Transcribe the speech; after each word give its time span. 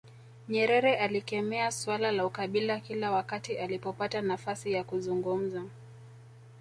Nyerere 0.49 0.97
alikemea 0.99 1.71
suala 1.71 2.11
la 2.11 2.25
ukabila 2.25 2.79
kila 2.79 3.11
wakati 3.11 3.57
alipopata 3.57 4.21
nafasi 4.21 4.71
ya 4.73 4.83
kuzungumza 4.83 5.63